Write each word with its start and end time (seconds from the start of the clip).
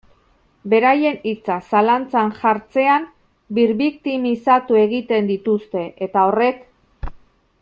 Beraien 0.73 1.19
hitza 1.31 1.57
zalantzan 1.71 2.33
jartzean 2.39 3.07
birbiktimizatu 3.59 4.83
egiten 4.89 5.33
dituzte, 5.33 5.89
eta 6.09 6.29
horrek. 6.31 6.69